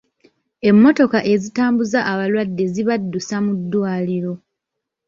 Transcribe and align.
Emmotoka 0.69 1.19
ezitambuza 1.33 1.99
abalwadde 2.11 2.63
zibaddusa 2.73 3.35
mu 3.45 3.53
ddwaliro. 3.59 4.33